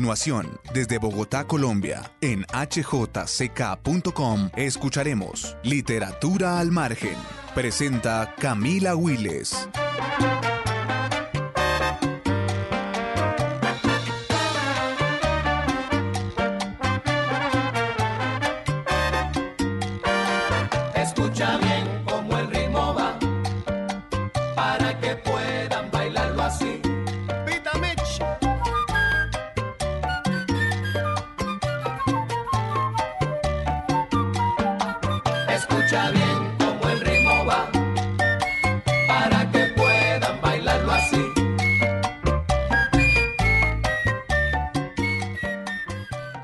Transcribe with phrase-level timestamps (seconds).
[0.00, 7.16] continuación, desde Bogotá, Colombia, en hjck.com, escucharemos Literatura al Margen.
[7.54, 9.68] Presenta Camila Willes.
[39.08, 41.20] Para que puedan bailarlo así.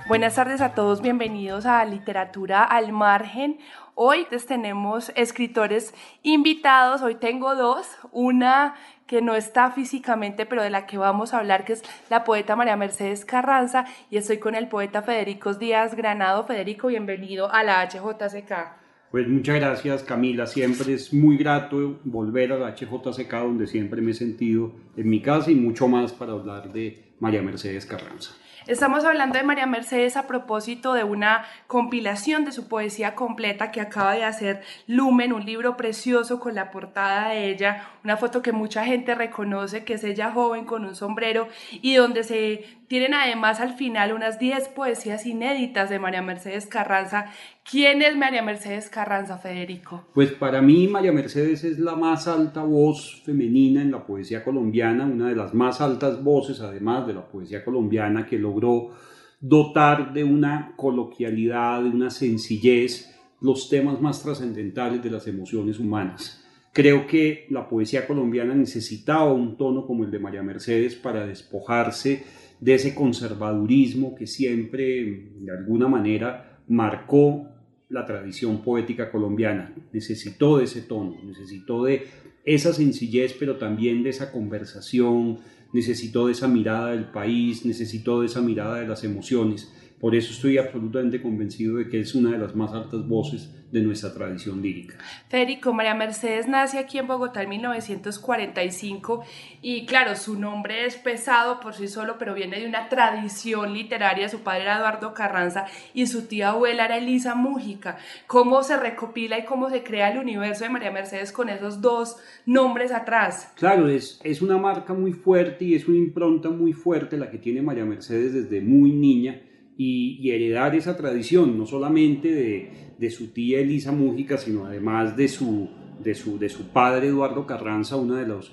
[0.08, 3.60] Buenas tardes a todos, bienvenidos a Literatura al Margen.
[3.94, 8.74] Hoy tenemos escritores invitados, hoy tengo dos, una
[9.06, 12.56] que no está físicamente, pero de la que vamos a hablar, que es la poeta
[12.56, 16.44] María Mercedes Carranza, y estoy con el poeta Federico Díaz Granado.
[16.46, 18.85] Federico, bienvenido a la HJCK.
[19.10, 24.10] Pues muchas gracias Camila, siempre es muy grato volver a la HJCK donde siempre me
[24.10, 28.32] he sentido en mi casa y mucho más para hablar de María Mercedes Carranza.
[28.66, 33.80] Estamos hablando de María Mercedes a propósito de una compilación de su poesía completa que
[33.80, 38.52] acaba de hacer Lumen, un libro precioso con la portada de ella, una foto que
[38.52, 41.48] mucha gente reconoce, que es ella joven con un sombrero
[41.82, 47.32] y donde se tienen además al final unas 10 poesías inéditas de María Mercedes Carranza.
[47.68, 50.04] ¿Quién es María Mercedes Carranza, Federico?
[50.14, 55.04] Pues para mí María Mercedes es la más alta voz femenina en la poesía colombiana,
[55.04, 58.92] una de las más altas voces además de la poesía colombiana que logró
[59.40, 66.45] dotar de una coloquialidad, de una sencillez los temas más trascendentales de las emociones humanas.
[66.76, 72.22] Creo que la poesía colombiana necesitaba un tono como el de María Mercedes para despojarse
[72.60, 77.48] de ese conservadurismo que siempre, de alguna manera, marcó
[77.88, 79.74] la tradición poética colombiana.
[79.90, 82.08] Necesitó de ese tono, necesitó de
[82.44, 85.38] esa sencillez, pero también de esa conversación,
[85.72, 89.72] necesitó de esa mirada del país, necesitó de esa mirada de las emociones.
[90.00, 93.80] Por eso estoy absolutamente convencido de que es una de las más altas voces de
[93.80, 94.96] nuestra tradición lírica.
[95.28, 99.24] Federico, María Mercedes nace aquí en Bogotá en 1945
[99.62, 104.28] y claro, su nombre es pesado por sí solo, pero viene de una tradición literaria.
[104.28, 107.96] Su padre era Eduardo Carranza y su tía abuela era Elisa Mújica.
[108.26, 112.16] ¿Cómo se recopila y cómo se crea el universo de María Mercedes con esos dos
[112.44, 113.52] nombres atrás?
[113.56, 117.38] Claro, es, es una marca muy fuerte y es una impronta muy fuerte la que
[117.38, 119.40] tiene María Mercedes desde muy niña
[119.76, 125.28] y, heredar esa tradición, no solamente de, de, su tía Elisa Mújica, sino además de
[125.28, 125.68] su,
[126.02, 128.52] de, su, de su padre Eduardo Carranza, una de las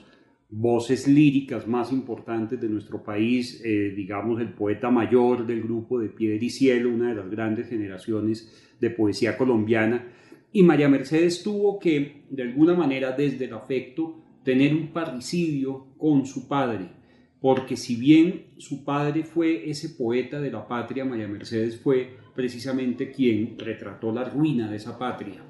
[0.49, 6.09] voces líricas más importantes de nuestro país, eh, digamos el poeta mayor del grupo de
[6.09, 10.09] Piedra y Cielo, una de las grandes generaciones de poesía colombiana.
[10.51, 16.25] Y María Mercedes tuvo que, de alguna manera, desde el afecto, tener un parricidio con
[16.25, 17.02] su padre
[17.43, 23.11] porque si bien su padre fue ese poeta de la patria, María Mercedes fue precisamente
[23.11, 25.43] quien retrató la ruina de esa patria.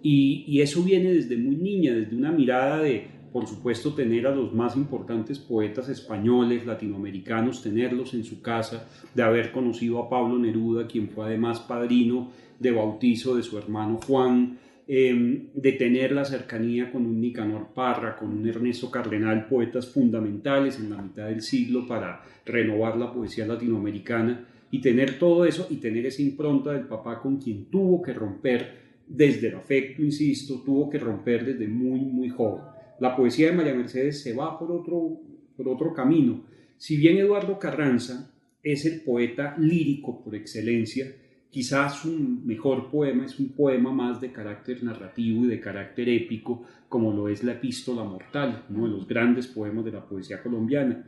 [0.00, 4.54] Y, eso viene desde muy niña, desde una mirada de, por supuesto, tener a los
[4.54, 10.86] más importantes poetas españoles, latinoamericanos, tenerlos en su casa, de haber conocido a Pablo Neruda,
[10.86, 14.56] quien fue además padrino de bautizo de su hermano Juan,
[14.92, 20.80] eh, de tener la cercanía con un Nicanor Parra, con un Ernesto Cardenal, poetas fundamentales
[20.80, 25.76] en la mitad del siglo para renovar la poesía latinoamericana y tener todo eso y
[25.76, 30.90] tener esa impronta del papá con quien tuvo que romper desde el afecto, insisto, tuvo
[30.90, 32.64] que romper desde muy, muy joven.
[32.98, 35.20] La poesía de María Mercedes se va por otro,
[35.56, 36.42] por otro camino.
[36.76, 41.06] Si bien Eduardo Carranza es el poeta lírico por excelencia,
[41.50, 46.62] Quizás su mejor poema es un poema más de carácter narrativo y de carácter épico,
[46.88, 51.04] como lo es la Epístola Mortal, uno de los grandes poemas de la poesía colombiana.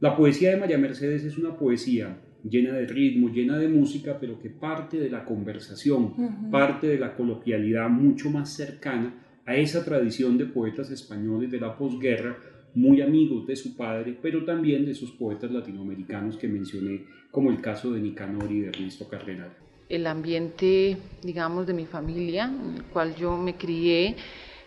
[0.00, 4.38] La poesía de María Mercedes es una poesía llena de ritmo, llena de música, pero
[4.38, 6.50] que parte de la conversación, uh -huh.
[6.50, 9.14] parte de la coloquialidad mucho más cercana
[9.46, 12.36] a esa tradición de poetas españoles de la posguerra,
[12.74, 17.62] muy amigos de su padre, pero también de esos poetas latinoamericanos que mencioné, como el
[17.62, 19.65] caso de Nicanor y de Ernesto Cardenal.
[19.88, 24.16] El ambiente, digamos, de mi familia, en el cual yo me crié,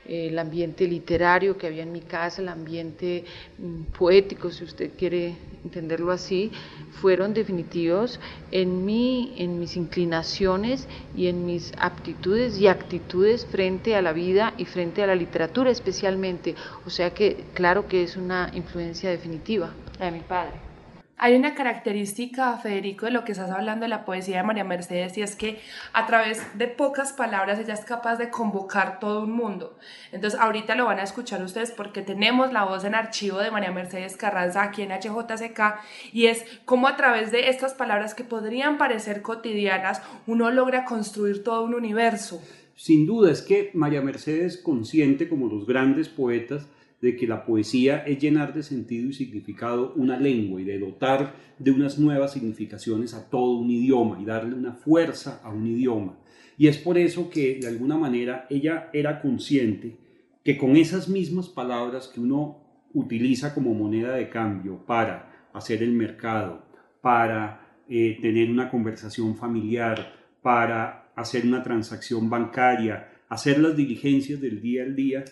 [0.09, 3.25] el ambiente literario que había en mi casa, el ambiente
[3.57, 6.51] mm, poético, si usted quiere entenderlo así,
[6.91, 8.19] fueron definitivos
[8.49, 14.53] en, mí, en mis inclinaciones y en mis aptitudes y actitudes frente a la vida
[14.57, 16.55] y frente a la literatura especialmente.
[16.85, 20.68] O sea que claro que es una influencia definitiva la de mi padre.
[21.21, 25.17] Hay una característica, Federico, de lo que estás hablando de la poesía de María Mercedes
[25.17, 25.59] y es que
[25.91, 29.77] a través de pocas palabras ella es capaz de convocar todo un mundo.
[30.13, 33.73] Entonces ahorita lo van a escuchar ustedes porque tenemos la voz en archivo de María
[33.73, 35.59] Mercedes Carranza aquí en HJCK
[36.13, 41.43] y es como a través de estas palabras que podrían parecer cotidianas uno logra construir
[41.43, 42.41] todo un universo.
[42.77, 46.65] Sin duda es que María Mercedes, consciente como los grandes poetas,
[47.01, 51.33] de que la poesía es llenar de sentido y significado una lengua y de dotar
[51.57, 56.17] de unas nuevas significaciones a todo un idioma y darle una fuerza a un idioma.
[56.57, 59.97] Y es por eso que de alguna manera ella era consciente
[60.43, 62.57] que con esas mismas palabras que uno
[62.93, 66.63] utiliza como moneda de cambio para hacer el mercado,
[67.01, 74.61] para eh, tener una conversación familiar, para hacer una transacción bancaria, hacer las diligencias del
[74.61, 75.23] día al día,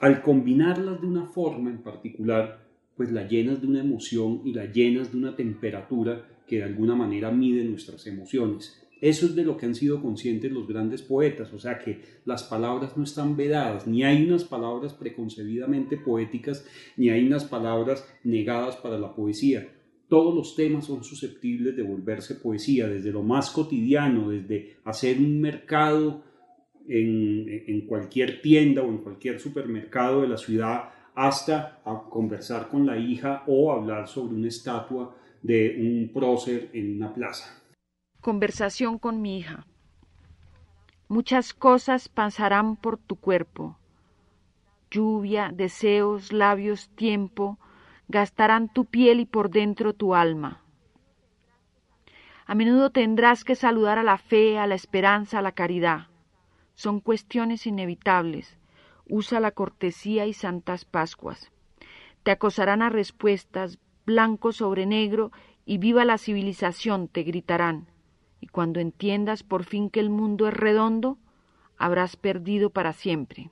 [0.00, 4.66] al combinarlas de una forma en particular, pues la llenas de una emoción y la
[4.66, 8.80] llenas de una temperatura que de alguna manera mide nuestras emociones.
[9.00, 12.42] Eso es de lo que han sido conscientes los grandes poetas, o sea que las
[12.42, 16.66] palabras no están vedadas, ni hay unas palabras preconcebidamente poéticas,
[16.96, 19.68] ni hay unas palabras negadas para la poesía.
[20.08, 25.40] Todos los temas son susceptibles de volverse poesía, desde lo más cotidiano, desde hacer un
[25.40, 26.24] mercado
[26.88, 32.96] en, cualquier tienda o en cualquier supermercado de la ciudad hasta a conversar con la
[32.96, 37.62] hija o hablar sobre una estatua de un prócer en una plaza.
[38.20, 39.66] Conversación con mi hija.
[41.08, 43.78] Muchas cosas pasarán por tu cuerpo.
[44.90, 47.58] Lluvia, deseos, labios, tiempo,
[48.08, 50.62] gastarán tu piel y por dentro tu alma.
[52.46, 56.08] A menudo tendrás que saludar a la fe, a la esperanza, a la caridad.
[56.78, 58.56] Son cuestiones inevitables.
[59.08, 61.50] Usa la cortesía y santas Pascuas.
[62.22, 65.32] Te acosarán a respuestas, blanco sobre negro,
[65.66, 67.88] y viva la civilización, te gritarán.
[68.40, 71.18] Y cuando entiendas por fin que el mundo es redondo,
[71.78, 73.50] habrás perdido para siempre.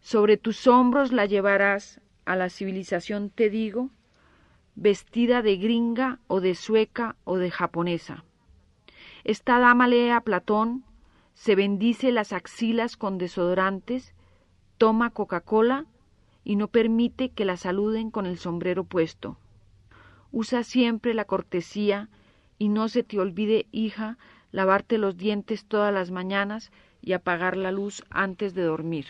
[0.00, 3.90] Sobre tus hombros la llevarás a la civilización, te digo,
[4.74, 8.24] vestida de gringa o de sueca o de japonesa.
[9.22, 10.82] Esta dama lee a Platón,
[11.36, 14.14] se bendice las axilas con desodorantes,
[14.78, 15.84] toma Coca-Cola
[16.44, 19.36] y no permite que la saluden con el sombrero puesto.
[20.32, 22.08] Usa siempre la cortesía
[22.58, 24.16] y no se te olvide, hija,
[24.50, 26.72] lavarte los dientes todas las mañanas
[27.02, 29.06] y apagar la luz antes de dormir.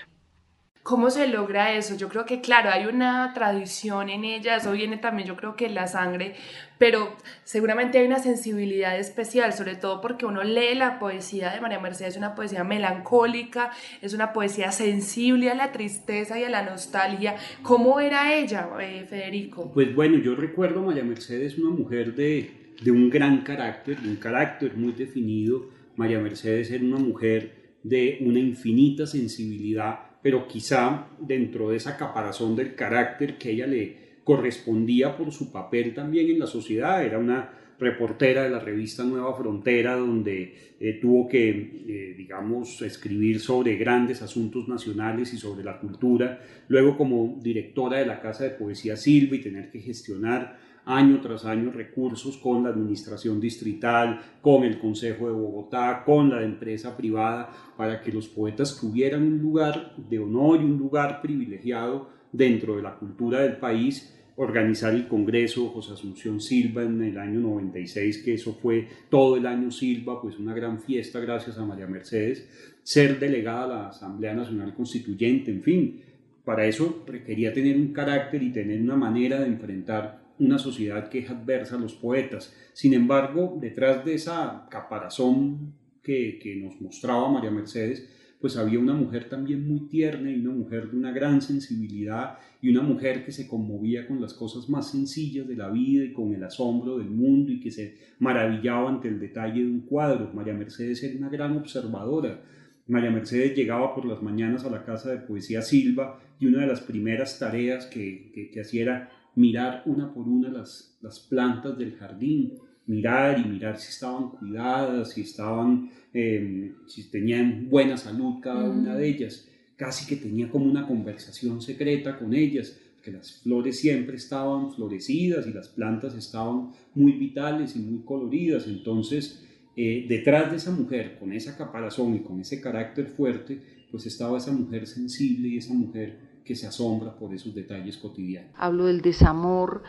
[0.87, 1.97] ¿Cómo se logra eso?
[1.97, 5.67] Yo creo que, claro, hay una tradición en ella, eso viene también, yo creo que
[5.67, 6.35] en la sangre,
[6.79, 11.81] pero seguramente hay una sensibilidad especial, sobre todo porque uno lee la poesía de María
[11.81, 16.63] Mercedes, es una poesía melancólica, es una poesía sensible a la tristeza y a la
[16.63, 17.35] nostalgia.
[17.65, 19.73] ¿Cómo era ella, eh, Federico?
[19.75, 24.09] Pues bueno, yo recuerdo a María Mercedes una mujer de, de un gran carácter, de
[24.09, 25.69] un carácter muy definido.
[25.97, 32.57] María Mercedes era una mujer de una infinita sensibilidad pero quizá dentro de esa caparazón
[32.57, 37.53] del carácter que ella le correspondía por su papel también en la sociedad, era una
[37.79, 44.21] reportera de la revista Nueva Frontera, donde eh, tuvo que, eh, digamos, escribir sobre grandes
[44.21, 49.37] asuntos nacionales y sobre la cultura, luego como directora de la Casa de Poesía Silva
[49.37, 55.27] y tener que gestionar año tras año recursos con la administración distrital, con el Consejo
[55.27, 60.61] de Bogotá, con la empresa privada, para que los poetas tuvieran un lugar de honor
[60.61, 66.41] y un lugar privilegiado dentro de la cultura del país organizar el Congreso José Asunción
[66.41, 70.81] Silva en el año 96, que eso fue todo el año Silva, pues una gran
[70.81, 72.47] fiesta gracias a María Mercedes,
[72.83, 76.03] ser delegada a la Asamblea Nacional Constituyente, en fin,
[76.45, 81.21] para eso requería tener un carácter y tener una manera de enfrentar una sociedad que
[81.21, 82.55] es adversa a los poetas.
[82.73, 88.09] Sin embargo, detrás de esa caparazón que, que nos mostraba María Mercedes,
[88.41, 92.71] pues había una mujer también muy tierna y una mujer de una gran sensibilidad y
[92.71, 96.35] una mujer que se conmovía con las cosas más sencillas de la vida y con
[96.35, 100.31] el asombro del mundo y que se maravillaba ante el detalle de un cuadro.
[100.35, 102.41] María Mercedes era una gran observadora
[102.89, 106.69] María Mercedes llegaba por las mañanas a la casa de poesía Silva y una de
[106.69, 111.95] las primeras tareas que, que, hacía era mirar una por una las, las plantas del
[111.95, 112.55] jardín,
[112.87, 118.97] mirar y mirar si estaban cuidadas, si estaban, em, si tenían buena salud cada una
[118.97, 119.49] de ellas.
[119.77, 125.47] Casi que tenía como una conversación secreta con ellas, que las flores siempre estaban florecidas
[125.47, 128.67] y las plantas estaban muy vitales y muy coloridas.
[128.67, 129.45] Entonces,
[129.77, 134.39] eh, detrás de esa mujer, con esa caparazón y con ese carácter fuerte, pues estaba
[134.39, 138.53] esa mujer sensible y esa mujer que se asombra por esos detalles cotidianos.
[138.57, 139.83] Hablo del desamor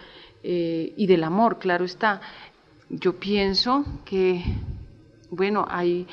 [0.43, 2.19] eh, y del amor, claro está.
[2.89, 4.43] Yo pienso que,
[5.29, 6.07] bueno, hay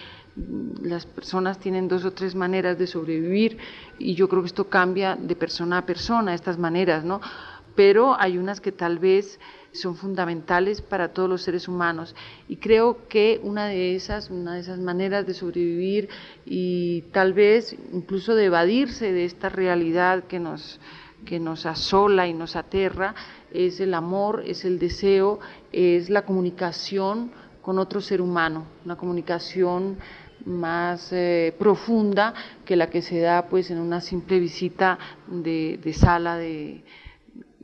[0.82, 3.56] las personas tienen dos o tres maneras de sobrevivir
[3.98, 7.20] y yo creo que esto cambia de persona a persona, estas maneras, ¿no?
[7.74, 9.38] Pero hay unas que tal vez
[9.72, 12.14] son fundamentales para todos los seres humanos.
[12.48, 16.08] Y creo que una de esas, una de esas maneras de sobrevivir
[16.46, 20.80] y tal vez incluso de evadirse de esta realidad que nos
[21.24, 23.14] que nos asola y nos aterra
[23.50, 25.40] es el amor, es el deseo,
[25.72, 29.96] es la comunicación con otro ser humano, una comunicación
[30.44, 32.34] más eh, profunda
[32.66, 36.84] que la que se da pues en una simple visita de, sala de,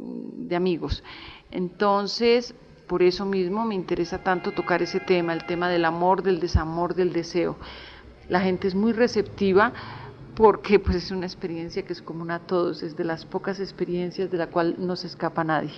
[0.01, 1.03] de amigos.
[1.51, 2.55] Entonces,
[2.87, 6.95] por eso mismo me interesa tanto tocar ese tema, el tema del amor, del desamor,
[6.95, 7.57] del deseo.
[8.29, 9.73] La gente es muy receptiva
[10.35, 14.31] porque pues es una experiencia que es común a todos, es de las pocas experiencias
[14.31, 15.73] de la cual no se escapa nadie.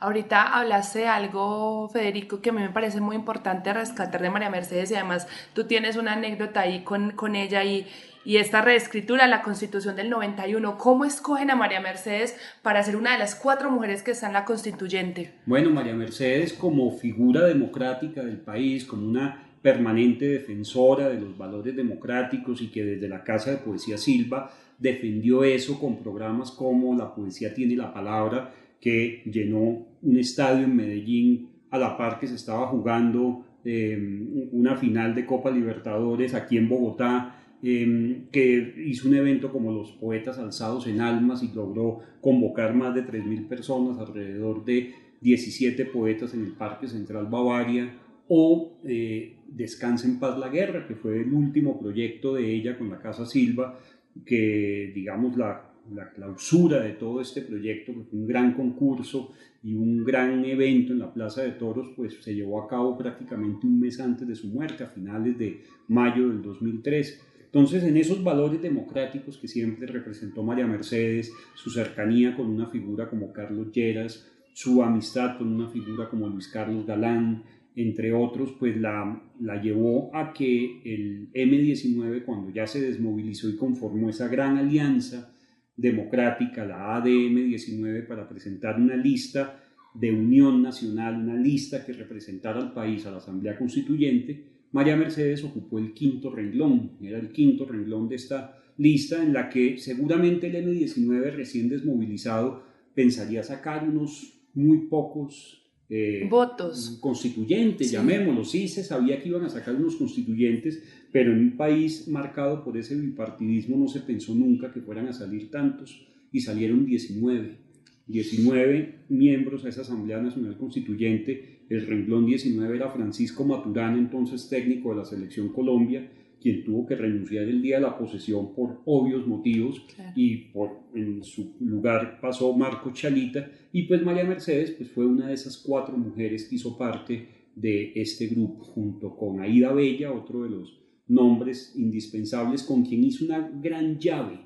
[0.00, 4.48] Ahorita hablaste de algo, Federico, que a mí me parece muy importante rescatar de María
[4.48, 7.86] Mercedes y además tú tienes una anécdota ahí con, con ella y,
[8.24, 10.78] y esta reescritura, la Constitución del 91.
[10.78, 14.32] ¿Cómo escogen a María Mercedes para ser una de las cuatro mujeres que está en
[14.32, 15.34] la constituyente?
[15.44, 21.76] Bueno, María Mercedes como figura democrática del país, como una permanente defensora de los valores
[21.76, 27.14] democráticos y que desde la Casa de Poesía Silva defendió eso con programas como La
[27.14, 28.50] Poesía tiene la palabra,
[28.80, 34.76] que llenó un estadio en Medellín a la par que se estaba jugando em, una
[34.76, 40.38] final de Copa Libertadores aquí en Bogotá, em, que hizo un evento como los Poetas
[40.38, 46.44] Alzados en Almas y logró convocar más de 3.000 personas, alrededor de 17 poetas en
[46.44, 47.94] el Parque Central Bavaria,
[48.28, 52.88] o eh, Descansa en Paz la Guerra, que fue el último proyecto de ella con
[52.88, 53.78] la Casa Silva,
[54.24, 59.32] que digamos la la clausura de todo este proyecto, que fue un gran concurso
[59.62, 63.66] y un gran evento en la Plaza de Toros, pues se llevó a cabo prácticamente
[63.66, 67.26] un mes antes de su muerte, a finales de mayo del 2003.
[67.44, 73.08] Entonces, en esos valores democráticos que siempre representó María Mercedes, su cercanía con una figura
[73.08, 77.42] como Carlos Lleras, su amistad con una figura como Luis Carlos Galán,
[77.76, 83.56] entre otros, pues la, la llevó a que el M19, cuando ya se desmovilizó y
[83.56, 85.32] conformó esa gran alianza,
[85.80, 92.60] democrática, la ADM 19, para presentar una lista de unión nacional, una lista que representara
[92.60, 97.64] al país a la Asamblea Constituyente, María Mercedes ocupó el quinto renglón, era el quinto
[97.64, 102.62] renglón de esta lista en la que seguramente el M19 recién desmovilizado
[102.94, 106.98] pensaría sacar unos muy pocos eh, votos.
[107.00, 108.44] constituyentes, llamémoslo.
[108.44, 112.76] Sí, se sabía que iban a sacar unos constituyentes, pero en un país marcado por
[112.76, 117.70] ese bipartidismo no se pensó nunca que fueran a salir tantos y salieron 19.
[118.06, 121.60] 19 miembros a esa Asamblea Nacional Constituyente.
[121.68, 126.96] El renglón 19 era Francisco Maturana, entonces técnico de la Selección Colombia, quien tuvo que
[126.96, 129.84] renunciar el día de la posesión por obvios motivos
[130.16, 135.28] y por, en su lugar pasó Marco Chalita y pues María Mercedes pues fue una
[135.28, 140.44] de esas cuatro mujeres que hizo parte de este grupo junto con Aida Bella, otro
[140.44, 140.79] de los
[141.10, 144.40] nombres indispensables con quien hizo una gran llave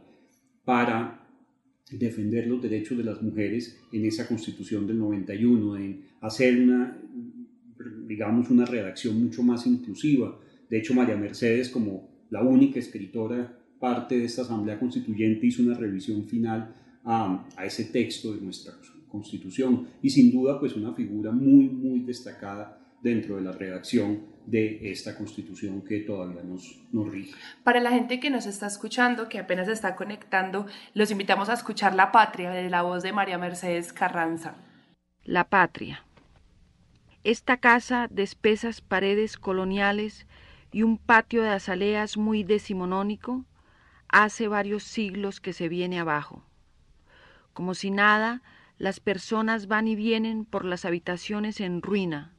[0.65, 1.21] para
[1.91, 6.99] defender los derechos de las mujeres en esa constitución del 91, en hacer una,
[8.07, 14.19] digamos, una redacción mucho más inclusiva, de hecho, María Mercedes, como la única escritora parte
[14.19, 18.75] de esta Asamblea Constituyente, hizo una revisión final a, ese texto de nuestra
[19.09, 24.91] Constitución y sin duda pues una figura muy, muy destacada dentro de la redacción de
[24.91, 27.35] esta constitución que todavía nos, nos rige.
[27.63, 31.55] Para la gente que nos está escuchando, que apenas se está conectando, los invitamos a
[31.55, 34.57] escuchar La Patria de la voz de María Mercedes Carranza.
[35.23, 36.05] La Patria.
[37.23, 40.27] Esta casa de espesas paredes coloniales
[40.75, 43.45] y un patio de azaleas muy decimonónico,
[44.09, 46.45] hace varios siglos que se viene abajo.
[47.53, 48.43] Como si nada,
[48.77, 52.35] las personas van y vienen por las habitaciones en ruina,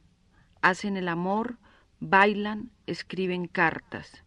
[0.60, 1.58] hacen el amor,
[2.00, 4.22] bailan, escriben cartas.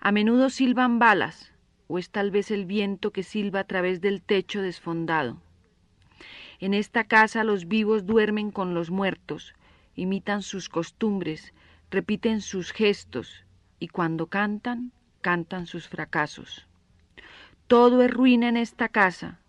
[0.00, 1.52] A menudo silban balas,
[1.88, 5.40] o es tal vez el viento que silba a través del techo desfondado.
[6.60, 9.54] En esta casa los vivos duermen con los muertos,
[9.96, 11.52] imitan sus costumbres,
[11.90, 13.44] repiten sus gestos,
[13.78, 16.66] y cuando cantan, cantan sus fracasos.
[17.66, 19.40] Todo es ruina en esta casa.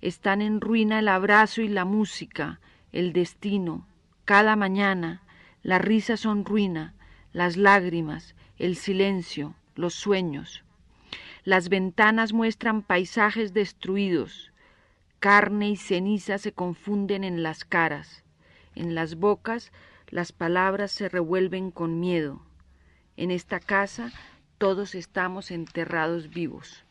[0.00, 2.60] Están en ruina el abrazo y la música,
[2.92, 3.86] el destino.
[4.24, 5.22] Cada mañana
[5.62, 6.94] las risas son ruina,
[7.32, 10.64] las lágrimas, el silencio, los sueños.
[11.44, 14.52] Las ventanas muestran paisajes destruidos.
[15.18, 18.24] Carne y ceniza se confunden en las caras.
[18.74, 19.72] En las bocas
[20.08, 22.42] las palabras se revuelven con miedo.
[23.16, 24.12] En esta casa
[24.58, 26.84] todos estamos enterrados vivos.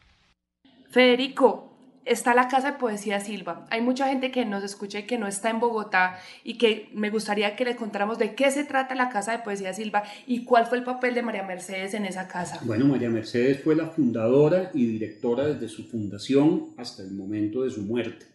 [0.90, 1.71] Federico,
[2.06, 3.68] está la Casa de Poesía Silva.
[3.70, 7.10] Hay mucha gente que nos escucha y que no está en Bogotá y que me
[7.10, 10.66] gustaría que le contáramos de qué se trata la Casa de Poesía Silva y cuál
[10.66, 12.60] fue el papel de María Mercedes en esa casa.
[12.64, 17.70] Bueno, María Mercedes fue la fundadora y directora desde su fundación hasta el momento de
[17.70, 18.26] su muerte.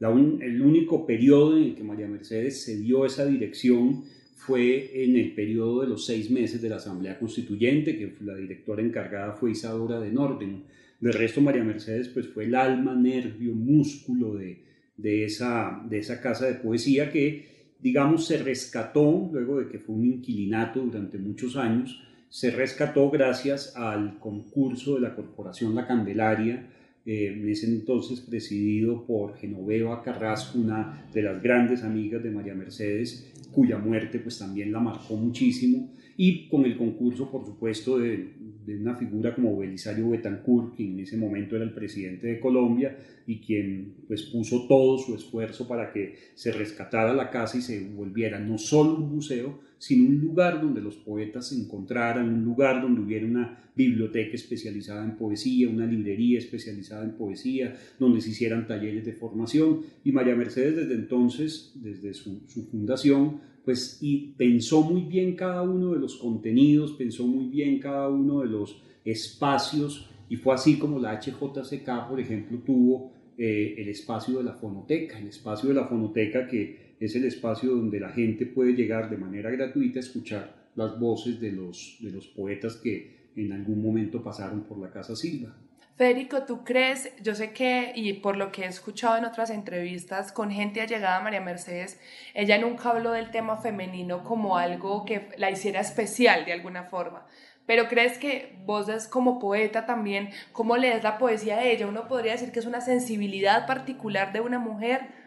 [0.00, 4.04] el único periodo en el que María Mercedes se dio esa dirección
[4.36, 8.82] fue en el periodo de los seis meses de la Asamblea Constituyente, que la directora
[8.82, 10.64] encargada fue Isadora de Norden
[11.02, 14.64] del resto, María Mercedes pues, fue el alma, nervio, músculo de,
[14.96, 19.96] de, esa, de esa casa de poesía que, digamos, se rescató luego de que fue
[19.96, 26.70] un inquilinato durante muchos años, se rescató gracias al concurso de la Corporación La Candelaria,
[27.04, 32.54] eh, en ese entonces presidido por Genoveva Carrasco, una de las grandes amigas de María
[32.54, 38.34] Mercedes, cuya muerte pues también la marcó muchísimo, y con el concurso, por supuesto, de,
[38.64, 42.96] de una figura como Belisario Betancourt, que en ese momento era el presidente de Colombia
[43.26, 47.88] y quien pues puso todo su esfuerzo para que se rescatara la casa y se
[47.88, 52.80] volviera no solo un museo, sino un lugar donde los poetas se encontraran, un lugar
[52.80, 58.68] donde hubiera una biblioteca especializada en poesía, una librería especializada en poesía, donde se hicieran
[58.68, 59.80] talleres de formación.
[60.04, 64.00] Y María Mercedes desde entonces, desde su, fundación, pues
[64.36, 68.80] pensó muy bien cada uno de los contenidos, pensó muy bien cada uno de los
[69.04, 74.54] espacios y fue así como la HJCK, por ejemplo, tuvo eh, el espacio de la
[74.54, 79.10] fonoteca, el espacio de la fonoteca que es el espacio donde la gente puede llegar
[79.10, 83.82] de manera gratuita a escuchar las voces de los, de los poetas que en algún
[83.82, 85.54] momento pasaron por la Casa Silva.
[85.96, 87.12] Federico, ¿tú crees?
[87.22, 91.18] Yo sé que, y por lo que he escuchado en otras entrevistas con gente allegada
[91.18, 92.00] a María Mercedes,
[92.34, 97.26] ella nunca habló del tema femenino como algo que la hiciera especial de alguna forma.
[97.66, 101.86] Pero crees que vos como poeta también, ¿cómo lees la poesía de ella?
[101.86, 105.21] Uno podría decir que es una sensibilidad particular de una mujer.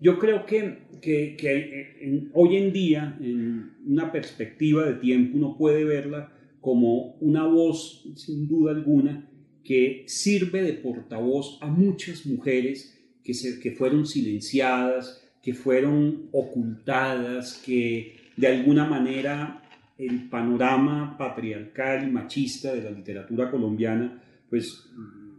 [0.00, 6.32] Yo creo que, que, hoy en día, en una perspectiva de tiempo, uno puede verla
[6.60, 9.30] como una voz, sin duda alguna,
[9.64, 17.62] que sirve de portavoz a muchas mujeres que, se, que fueron silenciadas, que fueron ocultadas,
[17.64, 19.62] que de alguna manera
[19.98, 24.90] el panorama patriarcal y machista de la literatura colombiana, pues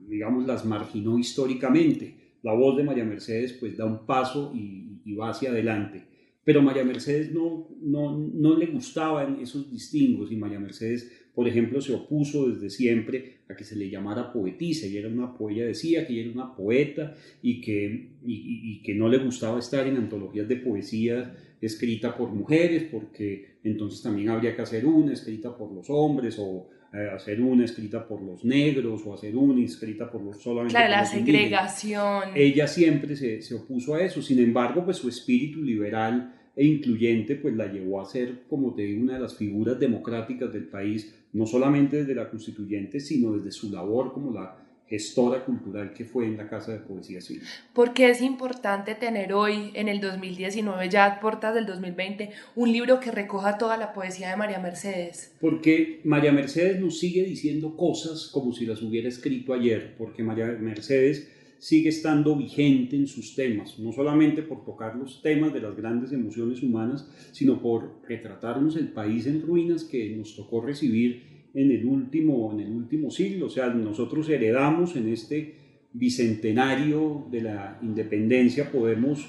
[0.08, 2.17] digamos, las marginó históricamente.
[2.44, 6.04] La voz de María Mercedes pues da un paso y, va hacia adelante.
[6.44, 11.80] Pero María Mercedes no, no, no le gustaban esos distingos y María Mercedes por ejemplo,
[11.82, 16.08] se opuso desde siempre a que se le llamara poetisa, y era una ella decía
[16.08, 20.48] que ella era una poeta y que, y, que no le gustaba estar en antologías
[20.48, 25.90] de poesía escrita por mujeres, porque entonces también habría que hacer una escrita por los
[25.90, 30.42] hombres o eh, hacer una escrita por los negros o hacer una escrita por los
[30.42, 32.24] solamente claro, la segregación.
[32.34, 37.36] Ella siempre se, se, opuso a eso, sin embargo, pues su espíritu liberal e incluyente
[37.36, 41.14] pues la llevó a ser, como te digo, una de las figuras democráticas del país,
[41.34, 46.26] no solamente desde la constituyente, sino desde su labor como la gestora cultural que fue
[46.26, 47.44] en la Casa de Poesía Civil.
[47.74, 52.72] ¿Por qué es importante tener hoy, en el 2019, ya a puertas del 2020, un
[52.72, 55.34] libro que recoja toda la poesía de María Mercedes?
[55.42, 60.46] Porque María Mercedes nos sigue diciendo cosas como si las hubiera escrito ayer, porque María
[60.46, 61.28] Mercedes
[61.60, 66.12] sigue estando vigente en sus temas, no solamente por tocar los temas de las grandes
[66.12, 71.88] emociones humanas, sino por retratarnos el país en ruinas que nos tocó recibir en el
[71.88, 73.48] último, en el último siglo.
[73.48, 75.56] O sea, nosotros heredamos en este
[75.92, 79.28] bicentenario de la independencia, podemos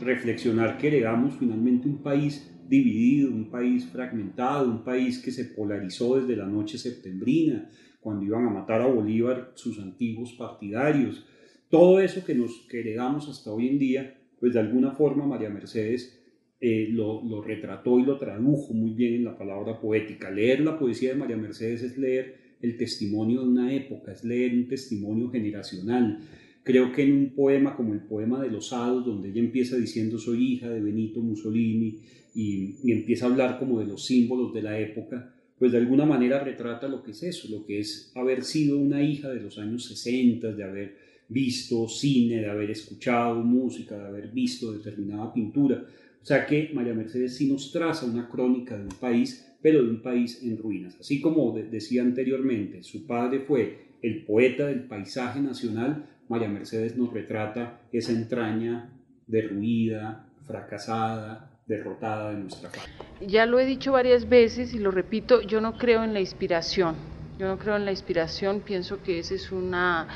[0.00, 6.18] reflexionar que heredamos finalmente un país dividido, un país fragmentado, un país que se polarizó
[6.20, 11.24] desde la noche septembrina, cuando iban a matar a Bolívar sus antiguos partidarios,
[11.68, 16.20] todo eso que nos heredamos hasta hoy en día, pues de alguna forma María Mercedes
[16.60, 20.30] eh, lo, retrató y lo tradujo muy bien en la palabra poética.
[20.30, 24.54] Leer la poesía de María Mercedes es leer el testimonio de una época, es leer
[24.54, 26.18] un testimonio generacional.
[26.64, 30.18] Creo que en un poema como el poema de los hados, donde ella empieza diciendo
[30.18, 32.00] soy hija de Benito Mussolini
[32.34, 36.04] y, y empieza a hablar como de los símbolos de la época, pues de alguna
[36.04, 39.58] manera retrata lo que es eso, lo que es haber sido una hija de los
[39.58, 40.96] años 60, de haber
[41.28, 45.84] visto cine, de haber escuchado música, de haber visto determinada pintura.
[46.22, 49.90] O sea que María Mercedes sí nos traza una crónica de un país, pero de
[49.90, 50.96] un país en ruinas.
[51.00, 57.12] Así como decía anteriormente, su padre fue el poeta del paisaje nacional, María Mercedes nos
[57.12, 58.90] retrata esa entraña
[59.26, 62.94] derruida, fracasada, derrotada de nuestra patria.
[63.26, 66.94] Ya lo he dicho varias veces y lo repito, yo no creo en la inspiración.
[67.38, 70.08] Yo no creo en la inspiración, pienso que ese es una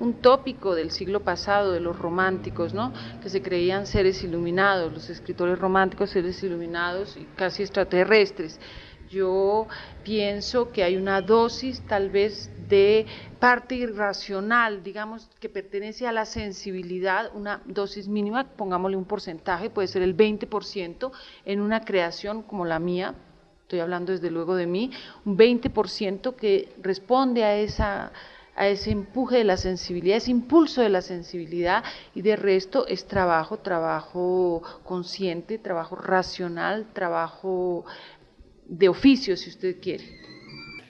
[0.00, 2.92] un tópico del siglo pasado de los románticos, ¿no?
[3.22, 8.60] que se creían seres iluminados, los escritores románticos seres iluminados y casi extraterrestres.
[9.08, 9.66] Yo
[10.04, 13.06] pienso que hay una dosis tal vez de
[13.38, 19.88] parte irracional, digamos, que pertenece a la sensibilidad, una dosis mínima, pongámosle un porcentaje, puede
[19.88, 21.10] ser el 20%
[21.46, 23.14] en una creación como la mía,
[23.62, 24.90] estoy hablando desde luego de mí,
[25.24, 28.12] un 20% que responde a esa
[28.58, 33.06] a ese empuje de la sensibilidad, ese impulso de la sensibilidad y de resto es
[33.06, 37.84] trabajo, trabajo consciente, trabajo racional, trabajo
[38.66, 40.04] de oficio, si usted quiere.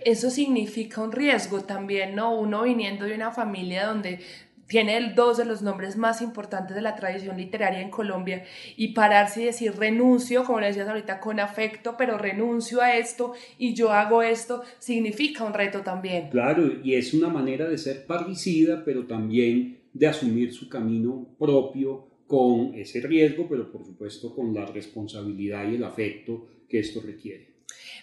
[0.03, 2.35] Eso significa un riesgo también, ¿no?
[2.35, 4.21] Uno viniendo de una familia donde
[4.69, 8.45] tiene dos de los nombres más importantes de la tradición literaria en Colombia
[8.77, 13.33] y pararse y decir renuncio, como le decías ahorita, con afecto, pero renuncio a esto
[13.59, 16.29] y yo hago esto, significa un reto también.
[16.31, 22.07] Claro, y es una manera de ser parricida, pero también de asumir su camino propio
[22.27, 27.49] con ese riesgo, pero por supuesto con la responsabilidad y el afecto que esto requiere.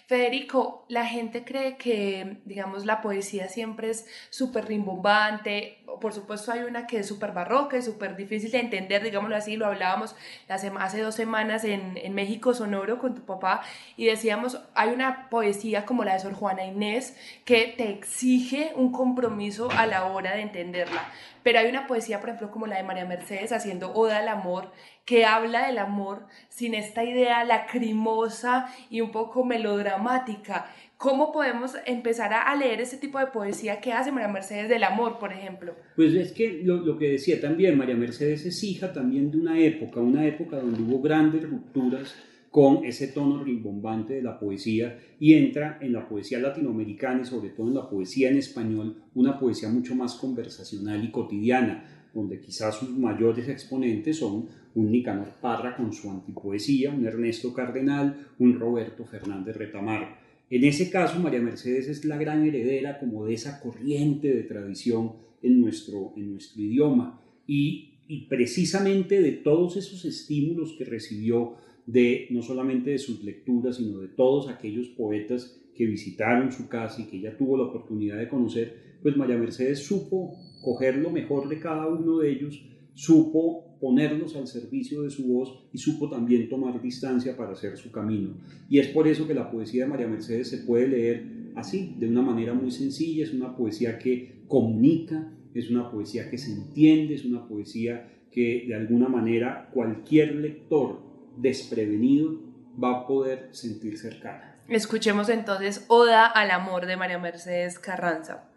[0.06, 5.78] Federico, la gente cree que, digamos, la poesía siempre es súper rimbombante.
[6.00, 9.56] Por supuesto, hay una que es súper barroca, es súper difícil de entender, digámoslo así.
[9.56, 10.14] Lo hablábamos
[10.48, 13.62] hace dos semanas en, en México Sonoro con tu papá
[13.96, 18.92] y decíamos, hay una poesía como la de Sor Juana Inés que te exige un
[18.92, 21.02] compromiso a la hora de entenderla.
[21.42, 24.72] Pero hay una poesía, por ejemplo, como la de María Mercedes haciendo Oda al Amor,
[25.04, 30.66] que habla del amor sin esta idea lacrimosa y un poco melodramática.
[30.98, 35.18] ¿Cómo podemos empezar a leer ese tipo de poesía que hace María Mercedes del amor,
[35.18, 35.74] por ejemplo?
[35.94, 39.58] Pues es que lo, lo, que decía también, María Mercedes es hija también de una
[39.60, 42.14] época, una época donde hubo grandes rupturas
[42.50, 47.50] con ese tono rimbombante de la poesía y entra en la poesía latinoamericana y sobre
[47.50, 52.76] todo en la poesía en español, una poesía mucho más conversacional y cotidiana, donde quizás
[52.76, 59.04] sus mayores exponentes son un Nicanor Parra con su antipoesía, un Ernesto Cardenal, un Roberto
[59.04, 60.25] Fernández Retamar.
[60.48, 65.14] En ese caso, María Mercedes es la gran heredera como de esa corriente de tradición
[65.42, 67.20] en nuestro, en nuestro idioma.
[67.46, 71.56] Y, y precisamente de todos esos estímulos que recibió
[71.86, 77.02] de no solamente de sus lecturas, sino de todos aquellos poetas que visitaron su casa
[77.02, 81.48] y que ella tuvo la oportunidad de conocer, pues María Mercedes supo coger lo mejor
[81.48, 86.48] de cada uno de ellos, supo ponerlos al servicio de su voz y supo también
[86.48, 88.34] tomar distancia para hacer su camino.
[88.68, 92.08] Y es por eso que la poesía de María Mercedes se puede leer así, de
[92.08, 97.14] una manera muy sencilla, es una poesía que comunica, es una poesía que se entiende,
[97.14, 101.00] es una poesía que de alguna manera cualquier lector
[101.38, 102.38] desprevenido
[102.82, 104.60] va a poder sentir cercana.
[104.68, 108.50] Escuchemos entonces Oda al Amor de María Mercedes Carranza.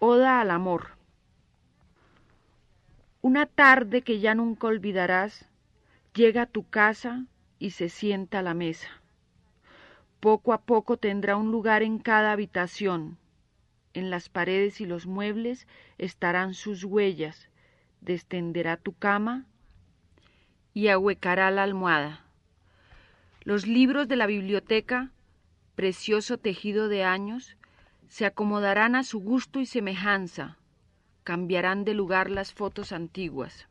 [0.00, 0.93] Oda al Amor.
[3.24, 5.48] Una tarde que ya nunca olvidarás,
[6.12, 7.24] llega a tu casa
[7.58, 9.00] y se sienta a la mesa.
[10.20, 13.16] Poco a poco tendrá un lugar en cada habitación.
[13.94, 17.48] En las paredes y los muebles estarán sus huellas.
[18.02, 19.46] Descenderá tu cama
[20.74, 22.26] y ahuecará la almohada.
[23.42, 25.12] Los libros de la biblioteca,
[25.76, 27.56] precioso tejido de años,
[28.06, 30.58] se acomodarán a su gusto y semejanza,
[31.24, 33.66] cambiarán de lugar las fotos antiguas.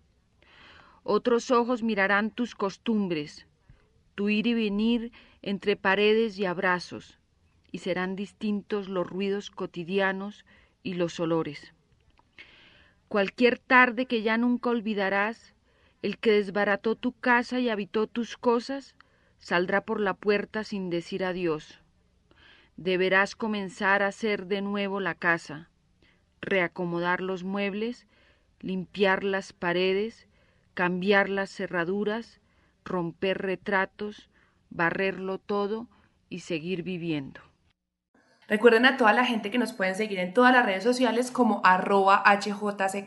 [1.03, 3.47] Otros ojos mirarán tus costumbres,
[4.15, 5.11] tu ir y venir
[5.41, 7.19] entre paredes y abrazos,
[7.71, 10.45] y serán distintos los ruidos cotidianos
[10.81, 11.73] y los olores.
[13.07, 15.53] Cualquier tarde que ya nunca olvidarás,
[16.01, 18.95] el que desbarató tu casa y habitó tus cosas,
[19.39, 21.79] saldrá por la puerta sin decir adiós.
[22.75, 25.69] Deberás comenzar a hacer de nuevo la casa,
[26.43, 28.06] reacomodar los muebles,
[28.60, 30.27] limpiar las paredes,
[30.73, 32.41] cambiar las cerraduras,
[32.86, 34.29] romper retratos,
[34.69, 35.88] barrerlo todo
[36.29, 37.41] y seguir viviendo.
[38.49, 41.62] Recuerden a toda la gente que nos pueden seguir en todas las redes sociales como
[41.63, 42.23] arroba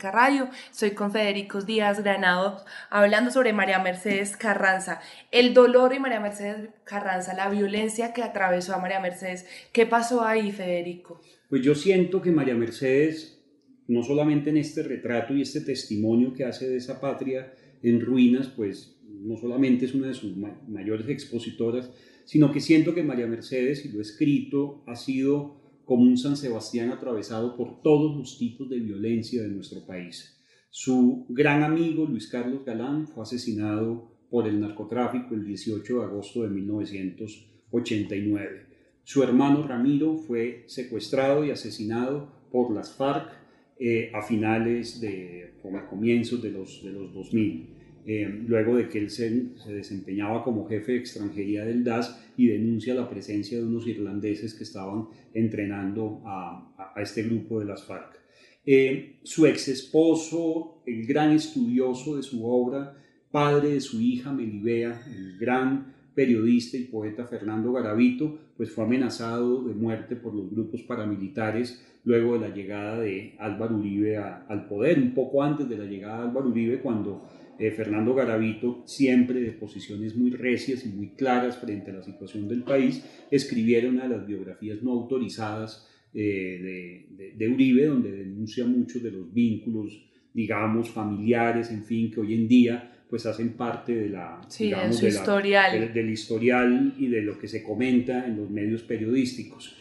[0.01, 0.49] Radio.
[0.70, 5.01] Soy con Federico Díaz Granados hablando sobre María Mercedes Carranza.
[5.31, 9.46] El dolor de María Mercedes Carranza, la violencia que atravesó a María Mercedes.
[9.72, 11.20] ¿Qué pasó ahí, Federico?
[11.48, 13.40] Pues yo siento que María Mercedes,
[13.87, 18.48] no solamente en este retrato y este testimonio que hace de esa patria en ruinas,
[18.48, 21.92] pues no solamente es una de sus mayores expositoras,
[22.24, 26.90] sino que siento que María Mercedes, y lo escrito, ha sido como un San Sebastián
[26.90, 30.37] atravesado por todos los tipos de violencia de nuestro país.
[30.70, 36.42] Su gran amigo Luis Carlos Galán fue asesinado por el narcotráfico el 18 de agosto
[36.42, 38.65] de 1989.
[39.07, 43.31] Su hermano Ramiro fue secuestrado y asesinado por las FARC
[43.79, 47.69] eh, a finales de, a comienzos de los, de los 2000.
[48.05, 49.31] Eh, luego de que él se,
[49.69, 54.64] desempeñaba como jefe de extranjería del DAS y denuncia la presencia de unos irlandeses que
[54.64, 58.21] estaban entrenando a, este grupo de las FARC.
[58.66, 65.01] Eh, su ex esposo, el gran estudioso de su obra, padre de su hija Melibea,
[65.07, 70.83] el gran periodista y poeta Fernando Garavito, pues fue amenazado de muerte por los grupos
[70.83, 75.85] paramilitares luego de la llegada de Álvaro Uribe al poder, un poco antes de la
[75.85, 81.11] llegada de Álvaro Uribe, cuando eh, Fernando Garavito, siempre de posiciones muy recias y muy
[81.11, 87.07] claras frente a la situación del país, escribiera una de las biografías no autorizadas eh,
[87.37, 90.02] de, Uribe, donde denuncia muchos de los vínculos,
[90.33, 95.92] digamos, familiares, en fin, que hoy en día pues hacen parte de la, digamos, historial.
[95.95, 99.77] del historial y de lo que se comenta en los medios periodísticos.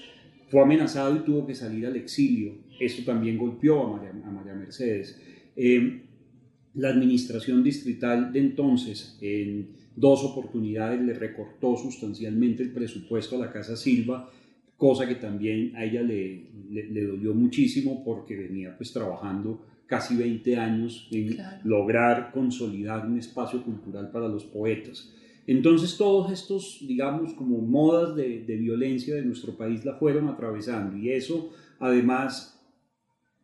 [0.50, 2.54] Fue amenazado y tuvo que salir al exilio.
[2.80, 3.98] Eso también golpeó a
[4.32, 5.20] María, Mercedes.
[5.56, 6.02] Eh,
[6.76, 13.52] la administración distrital de entonces, en dos oportunidades, le recortó sustancialmente el presupuesto a la
[13.52, 14.30] Casa Silva,
[14.78, 20.58] cosa que también a ella le, le, dolió muchísimo porque venía pues trabajando casi 20
[20.58, 25.12] años en lograr consolidar un espacio cultural para los poetas.
[25.48, 30.98] Entonces todos estos, digamos, como modas de, de violencia de nuestro país la fueron atravesando
[30.98, 32.56] y eso además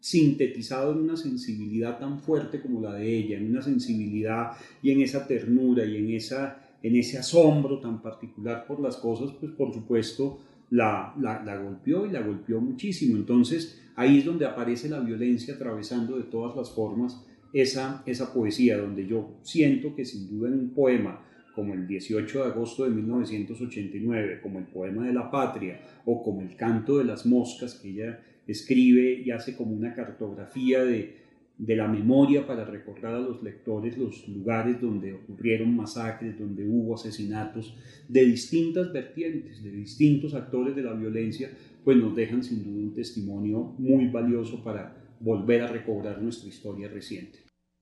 [0.02, 5.02] sintetizado en una sensibilidad tan fuerte como la de ella, en una sensibilidad y en
[5.02, 9.72] esa ternura y en, esa, en ese asombro tan particular por las cosas, pues por
[9.72, 10.40] supuesto
[10.72, 13.18] la, la, golpeó y la golpeó muchísimo.
[13.18, 18.78] Entonces ahí es donde aparece la violencia atravesando de todas las formas esa, esa poesía,
[18.78, 21.22] donde yo siento que sin duda en un poema
[21.54, 26.42] como el 18 de agosto de 1989, como el poema de la patria o como
[26.42, 31.21] el canto de las moscas que ella escribe y hace como una cartografía de,
[31.62, 36.96] de la memoria para recordar a los lectores los lugares donde ocurrieron masacres, donde hubo
[36.96, 37.78] asesinatos
[38.10, 41.52] de distintas vertientes, de distintos actores de la violencia,
[41.84, 46.88] pues nos dejan sin duda un testimonio muy valioso para volver a recobrar nuestra historia
[46.88, 47.38] reciente.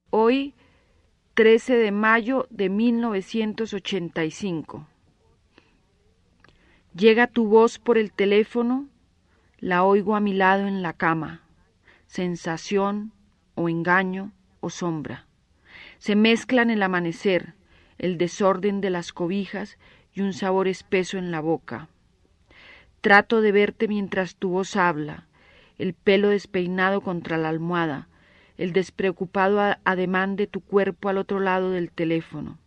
[0.09, 0.55] Hoy,
[1.35, 4.89] 13 de mayo de 1985.
[6.93, 8.89] Llega tu voz por el teléfono
[9.59, 11.43] la oigo a mi lado en la cama,
[12.07, 13.13] sensación
[13.59, 15.25] o engaño o sombra.
[15.97, 17.55] Se mezclan el amanecer,
[17.97, 19.77] el desorden de las cobijas
[20.13, 21.89] y un sabor espeso en la boca.
[23.01, 25.27] Trato de verte mientras tu voz habla,
[25.77, 28.07] el pelo despeinado contra la almohada,
[28.57, 32.57] el despreocupado ademán de tu cuerpo al otro lado del teléfono.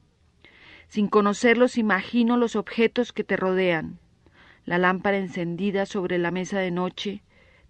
[0.89, 3.99] Sin conocerlos imagino los objetos que te rodean,
[4.67, 7.23] la lámpara encendida sobre la mesa de noche,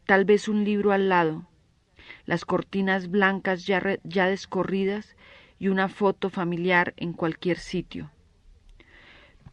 [0.06, 1.46] tal vez un libro al lado,
[2.26, 5.16] las cortinas blancas ya, ya descorridas
[5.58, 8.10] y una foto familiar en cualquier sitio.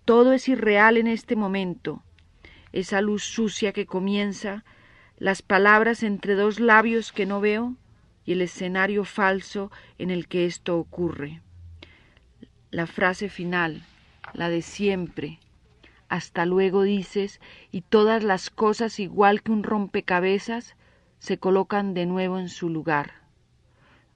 [0.05, 2.03] Todo es irreal en este momento,
[2.71, 4.63] esa luz sucia que comienza,
[5.17, 7.75] las palabras entre dos labios que no veo
[8.25, 11.41] y el escenario falso en el que esto ocurre.
[12.71, 13.84] La frase final,
[14.34, 15.39] la de siempre,
[16.08, 17.39] hasta luego dices,
[17.71, 20.75] y todas las cosas igual que un rompecabezas
[21.19, 23.12] se colocan de nuevo en su lugar.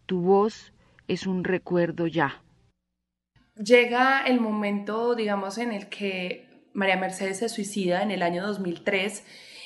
[0.06, 0.74] Tu voz
[1.08, 2.42] es un recuerdo ya.
[3.56, 9.24] Llega el momento, digamos, en el que María Mercedes se suicida en el año 2003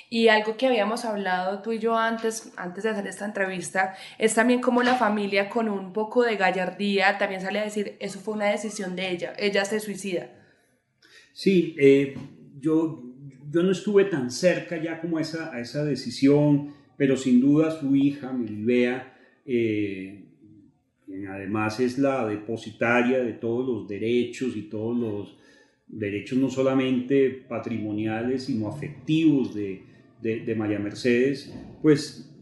[0.09, 4.33] y algo que habíamos hablado tú y yo antes, antes de hacer esta entrevista, es
[4.33, 8.33] también como la familia con un poco de gallardía también sale a decir, eso fue
[8.33, 10.29] una decisión de ella, ella se suicida.
[11.33, 12.15] Sí, eh,
[12.59, 13.03] yo,
[13.49, 17.71] yo no estuve tan cerca ya como a esa, a esa decisión, pero sin duda
[17.71, 20.25] su hija, Melibea, eh,
[21.05, 25.37] quien además es la depositaria de todos los derechos y todos los
[25.87, 29.83] derechos no solamente patrimoniales, sino afectivos de,
[30.21, 32.35] de, María Mercedes, pues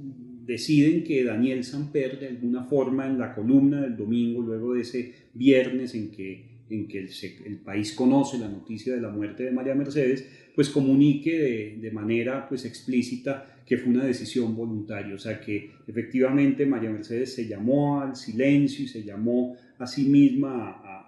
[0.46, 5.14] deciden que Daniel Samper, de alguna forma, en la columna del domingo, luego de ese
[5.34, 7.08] viernes en que, en que
[7.46, 12.48] el, país conoce la noticia de la muerte de María Mercedes, pues comunique de, manera
[12.48, 18.02] pues explícita que fue una decisión voluntaria, o sea que efectivamente María Mercedes se llamó
[18.02, 21.02] al silencio y se llamó a sí misma a,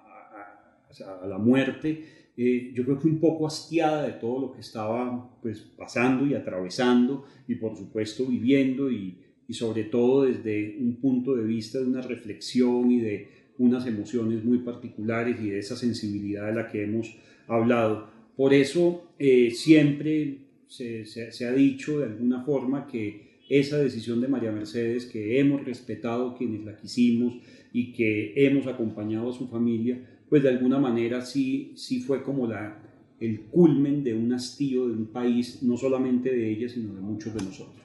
[1.28, 2.04] la muerte
[2.36, 6.34] eh, yo creo que un poco hastiada de todo lo que estaba pues, pasando y
[6.34, 9.18] atravesando y por supuesto viviendo y,
[9.48, 14.44] y sobre todo desde un punto de vista de una reflexión y de unas emociones
[14.44, 17.16] muy particulares y de esa sensibilidad de la que hemos
[17.48, 18.10] hablado.
[18.36, 24.52] Por eso eh, siempre se, ha dicho de alguna forma que esa decisión de María
[24.52, 27.36] Mercedes, que hemos respetado quienes la quisimos
[27.72, 30.00] y que hemos acompañado a su familia,
[30.30, 32.78] pues de alguna manera sí, sí fue como la,
[33.20, 37.34] el culmen de un hastío de un país, no solamente de ella, sino de muchos
[37.34, 37.76] de nosotros.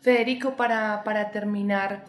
[0.00, 2.04] Federico, para, para terminar,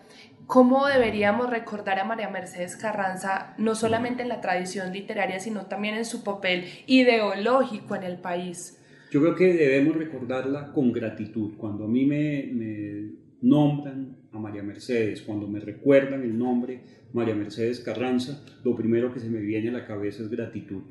[0.46, 5.96] ¿cómo deberíamos recordar a María Mercedes Carranza, no solamente en la tradición literaria, sino también
[5.96, 8.79] en su papel ideológico en el país?
[9.12, 11.54] Yo creo que debemos recordarla con gratitud.
[11.58, 16.82] Cuando a mí me, me nombran a María Mercedes, cuando me recuerdan el nombre
[17.14, 20.84] María Mercedes Carranza, lo primero que se me viene a la cabeza es gratitud,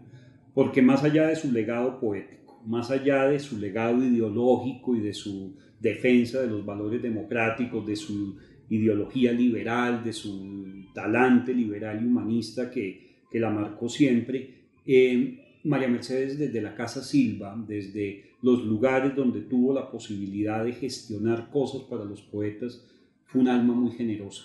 [0.53, 5.13] porque más allá de su legado poético, más allá de su legado ideológico y de
[5.13, 8.37] su defensa de los valores democráticos, de su
[8.69, 14.55] ideología liberal, de su talante liberal y humanista que, que la marcó siempre,
[14.85, 20.73] eh, María Mercedes desde la Casa Silva, desde los lugares donde tuvo la posibilidad de
[20.73, 22.87] gestionar cosas para los poetas,
[23.27, 24.45] fue un alma muy generosa.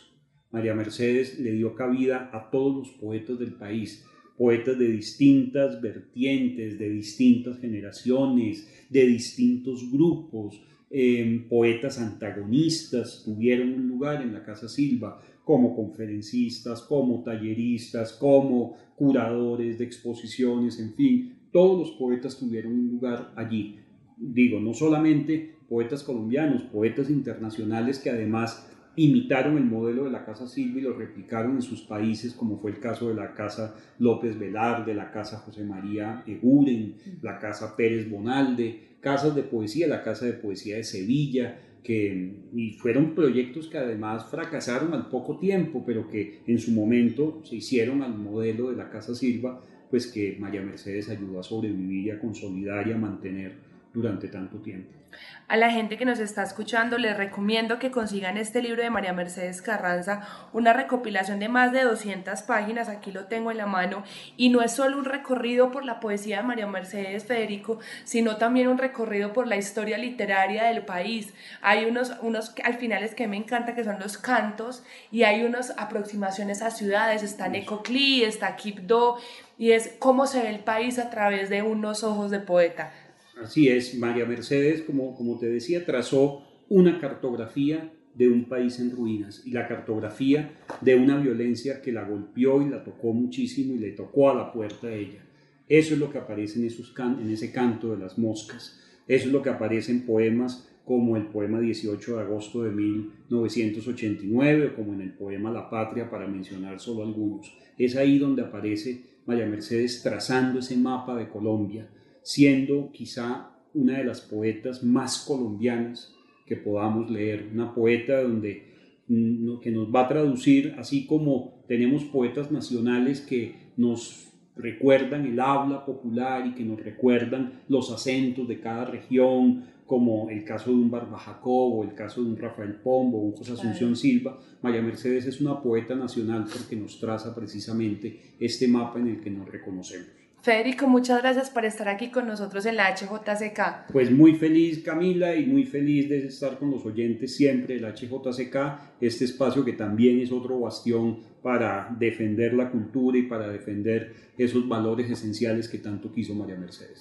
[0.52, 4.06] María Mercedes le dio cabida a todos los poetas del país,
[4.38, 13.88] poetas de distintas vertientes, de distintas generaciones, de distintos grupos, em, poetas antagonistas tuvieron un
[13.88, 21.36] lugar en la Casa Silva como conferencistas, como talleristas, como curadores de exposiciones, en fin,
[21.52, 23.80] todos los poetas tuvieron un lugar allí.
[24.18, 30.48] Digo, no solamente poetas colombianos, poetas internacionales que además imitaron el modelo de la Casa
[30.48, 34.38] Silva y lo replicaron en sus países, como fue el caso de la Casa López
[34.38, 40.04] Velar, de la Casa José María Eguren, la Casa Pérez Bonalde, casas de poesía, la
[40.04, 45.84] Casa de Poesía de Sevilla, que y fueron proyectos que además fracasaron al poco tiempo,
[45.86, 50.38] pero que en su momento se hicieron al modelo de la Casa Silva, pues que
[50.40, 55.04] María Mercedes ayudó a sobrevivir y a consolidar y a mantener durante tanto tiempo.
[55.48, 59.14] A la gente que nos está escuchando les recomiendo que consigan este libro de María
[59.14, 60.22] Mercedes Carranza,
[60.54, 64.04] una recopilación de más de 200 páginas, aquí lo tengo en la mano,
[64.38, 68.68] y no es solo un recorrido por la poesía de María Mercedes Federico, sino también
[68.68, 71.34] un recorrido por la historia literaria del país.
[71.62, 75.78] Hay unos, unos al finales que me encanta que son los cantos y hay unas
[75.78, 79.18] aproximaciones a ciudades, está Necoclí, está Quibdó,
[79.58, 82.92] y es cómo se ve el país a través de unos ojos de poeta.
[83.42, 88.92] Así es, María Mercedes, como, como te decía, trazó una cartografía de un país en
[88.92, 93.80] ruinas y la cartografía de una violencia que la golpeó y la tocó muchísimo y
[93.80, 95.26] le tocó a la puerta de ella.
[95.68, 98.80] Eso es lo que aparece en, esos en ese canto de las moscas.
[99.08, 104.68] Eso es lo que aparece en poemas como el poema 18 de agosto de 1989
[104.68, 107.52] o como en el poema La Patria, para mencionar solo algunos.
[107.78, 111.88] Es ahí donde aparece María Mercedes trazando ese mapa de Colombia,
[112.24, 116.14] siendo quizá una de las poetas más colombianas
[116.46, 118.64] que podamos leer, una poeta donde
[119.08, 125.40] mm, que nos va a traducir, así como tenemos poetas nacionales que nos recuerdan el
[125.40, 130.78] habla popular y que nos recuerdan los acentos de cada región, como el caso de
[130.78, 135.26] un Barba o el caso de un Rafael Pombo un José Asunción Silva, María Mercedes
[135.26, 140.23] es una poeta nacional porque nos traza precisamente este mapa en el que nos reconocemos.
[140.44, 143.94] Federico, muchas gracias por estar aquí con nosotros en la HJCK.
[143.94, 148.98] Pues muy feliz Camila y muy feliz de estar con los oyentes siempre del HJCK,
[149.00, 154.68] este espacio que también es otro bastión para defender la cultura y para defender esos
[154.68, 157.00] valores esenciales que tanto quiso María Mercedes.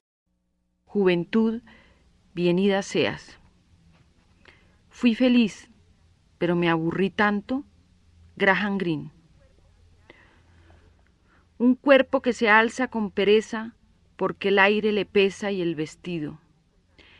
[0.84, 1.62] Juventud,
[2.34, 3.40] bienida seas.
[4.88, 5.68] Fui feliz,
[6.38, 7.64] pero me aburrí tanto.
[8.36, 9.21] Graham Greene
[11.62, 13.76] un cuerpo que se alza con pereza
[14.16, 16.40] porque el aire le pesa y el vestido.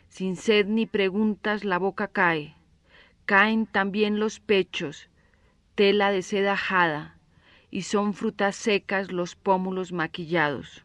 [0.09, 2.57] Sin sed ni preguntas la boca cae,
[3.25, 5.09] caen también los pechos,
[5.77, 7.19] tela de seda ajada,
[7.71, 10.85] y son frutas secas los pómulos maquillados.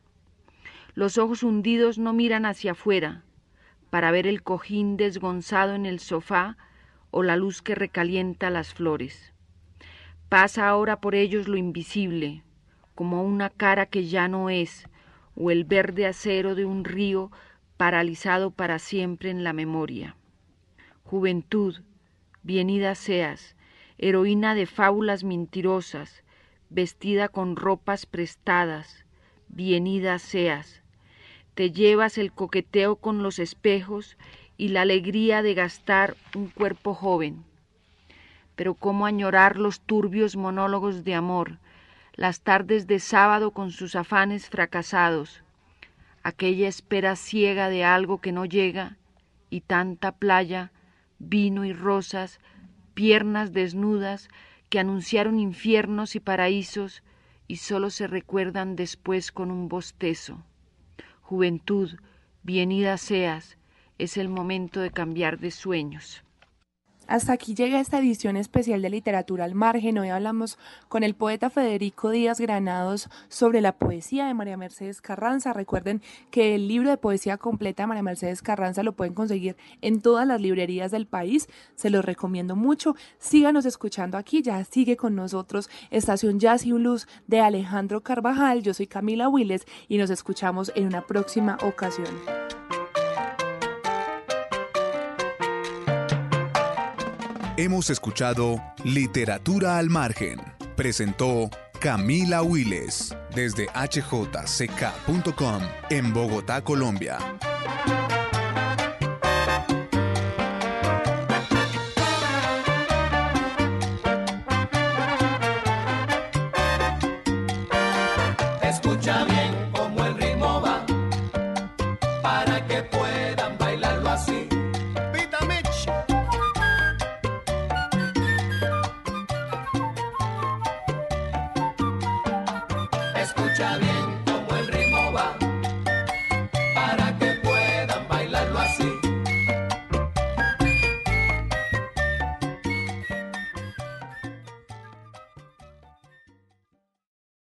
[0.93, 3.24] Los ojos hundidos no miran hacia afuera,
[3.89, 6.58] para ver el cojín desgonzado en el sofá
[7.10, 9.34] o la luz que recalienta las flores.
[10.30, 12.43] Pasa ahora por ellos lo invisible,
[12.98, 14.89] como una cara que ya no es,
[15.36, 17.32] o el verde acero de un río
[17.78, 20.16] paralizado para siempre en la memoria.
[21.04, 21.76] Juventud,
[22.41, 23.56] bienida seas,
[24.00, 26.24] heroína de fábulas mentirosas,
[26.72, 29.06] vestida con ropas prestadas,
[29.48, 30.82] bienida seas.
[31.54, 34.18] Te llevas el coqueteo con los espejos
[34.58, 37.43] y la alegría de gastar un cuerpo joven.
[38.56, 41.60] Pero cómo añorar los turbios monólogos de amor,
[42.18, 45.43] las tardes de sábado con sus afanes fracasados,
[46.24, 48.97] aquella espera ciega de algo que no llega,
[49.51, 50.72] y tanta playa,
[51.20, 52.39] vino y rosas,
[52.95, 54.30] piernas desnudas
[54.70, 57.03] que anunciaron infiernos y paraísos
[57.47, 60.43] y sólo se recuerdan después con un bostezo.
[61.22, 61.99] Juventud,
[62.41, 63.59] bienida seas,
[63.99, 66.24] es el momento de cambiar de sueños.
[67.08, 69.97] Hasta aquí llega esta edición especial de Literatura al Margen.
[69.97, 70.58] Hoy hablamos
[70.89, 75.53] con el poeta Federico Díaz Granados sobre la poesía de María Mercedes Carranza.
[75.53, 76.01] Recuerden
[76.32, 80.28] que el libro de poesía completa de María Mercedes Carranza lo pueden conseguir en todas
[80.28, 81.47] las librerías del país.
[81.76, 82.95] Se los recomiendo mucho.
[83.20, 84.41] Síganos escuchando aquí.
[84.41, 88.64] Ya sigue con nosotros Estación Jazz y Blues de Alejandro Carvajal.
[88.64, 92.66] Yo soy Camila Willes y nos escuchamos en una próxima ocasión.
[97.60, 100.39] Hemos escuchado Literatura al Margen.
[100.76, 101.49] Presentó
[101.80, 107.18] Camila Willes desde hjck.com en Bogotá, Colombia.